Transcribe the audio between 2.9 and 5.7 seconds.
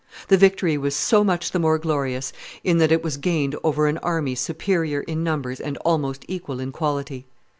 it was gained over an army superior in numbers